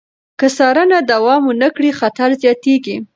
[0.39, 2.95] که څارنه دوام ونه کړي، خطر زیاتېږي.